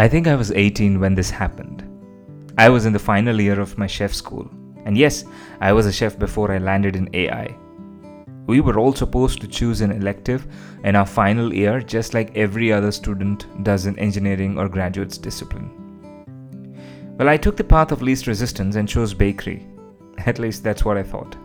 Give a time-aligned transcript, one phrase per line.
[0.00, 1.82] I think I was 18 when this happened.
[2.56, 4.48] I was in the final year of my chef school.
[4.84, 5.24] And yes,
[5.60, 7.52] I was a chef before I landed in AI.
[8.46, 10.46] We were all supposed to choose an elective
[10.84, 15.68] in our final year, just like every other student does in engineering or graduate's discipline.
[17.18, 19.66] Well, I took the path of least resistance and chose bakery.
[20.26, 21.36] At least that's what I thought.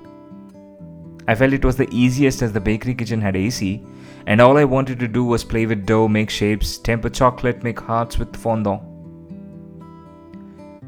[1.28, 3.84] I felt it was the easiest as the bakery kitchen had AC,
[4.28, 7.80] and all I wanted to do was play with dough, make shapes, temper chocolate, make
[7.80, 8.82] hearts with fondant.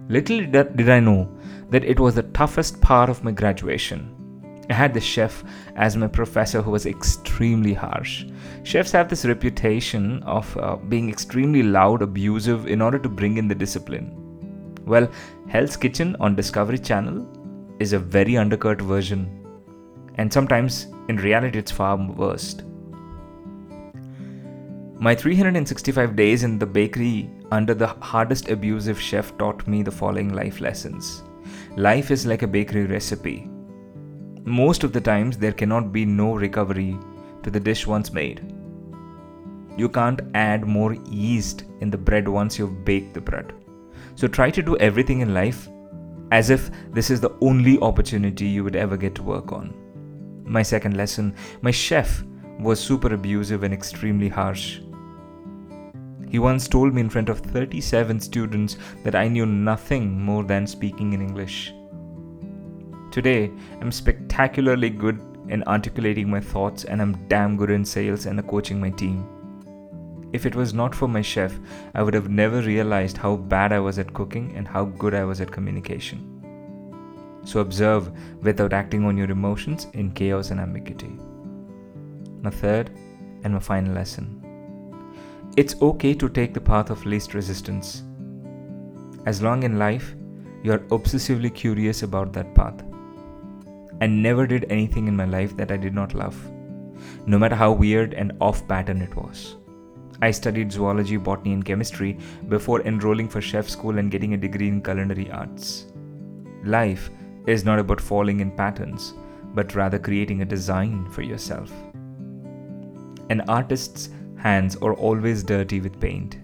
[0.08, 1.30] Little did I know
[1.70, 4.12] that it was the toughest part of my graduation.
[4.70, 5.44] I had the chef
[5.76, 8.26] as my professor who was extremely harsh.
[8.64, 13.48] Chefs have this reputation of uh, being extremely loud, abusive in order to bring in
[13.48, 14.12] the discipline.
[14.86, 15.10] Well,
[15.48, 17.28] Hell's Kitchen on Discovery Channel
[17.80, 19.45] is a very undercut version,
[20.16, 22.56] and sometimes in reality it's far worse.
[24.98, 30.34] My 365 days in the bakery under the hardest abusive chef taught me the following
[30.34, 31.24] life lessons.
[31.76, 33.50] Life is like a bakery recipe.
[34.46, 36.98] Most of the times, there cannot be no recovery
[37.44, 38.54] to the dish once made.
[39.78, 43.54] You can't add more yeast in the bread once you've baked the bread.
[44.16, 45.68] So try to do everything in life
[46.32, 49.74] as if this is the only opportunity you would ever get to work on.
[50.46, 52.24] My second lesson my chef
[52.60, 54.80] was super abusive and extremely harsh.
[56.30, 60.68] He once told me in front of 37 students that I knew nothing more than
[60.68, 61.74] speaking in English.
[63.12, 63.52] Today,
[63.82, 68.80] I'm spectacularly good in articulating my thoughts and I'm damn good in sales and coaching
[68.80, 69.28] my team.
[70.34, 71.58] If it was not for my chef,
[71.94, 75.24] I would have never realized how bad I was at cooking and how good I
[75.24, 76.35] was at communication.
[77.46, 81.18] So observe without acting on your emotions in chaos and ambiguity.
[82.42, 82.92] My third
[83.44, 84.42] and my final lesson
[85.58, 88.04] it's okay to take the path of least resistance.
[89.26, 90.14] As long in life,
[90.64, 92.84] you are obsessively curious about that path.
[94.02, 96.36] I never did anything in my life that I did not love,
[97.26, 99.56] no matter how weird and off pattern it was.
[100.22, 102.18] I studied zoology, botany, and chemistry
[102.50, 105.86] before enrolling for chef school and getting a degree in culinary arts.
[106.66, 107.10] Life
[107.48, 109.14] is not about falling in patterns,
[109.54, 111.72] but rather creating a design for yourself.
[113.30, 116.36] An artist's hands are always dirty with paint.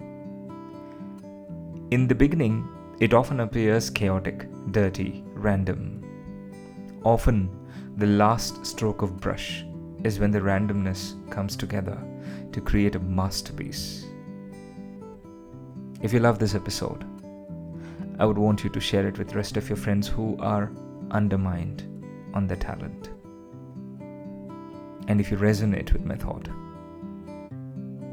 [1.90, 2.68] In the beginning,
[3.00, 6.02] it often appears chaotic, dirty, random.
[7.04, 7.50] Often,
[7.96, 9.64] the last stroke of brush
[10.04, 11.98] is when the randomness comes together
[12.52, 14.06] to create a masterpiece.
[16.00, 17.04] If you love this episode,
[18.18, 20.70] I would want you to share it with the rest of your friends who are
[21.12, 21.82] undermined
[22.34, 23.10] on their talent.
[25.08, 26.48] And if you resonate with my thought,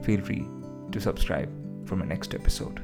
[0.03, 0.45] feel free
[0.91, 1.49] to subscribe
[1.87, 2.81] for my next episode.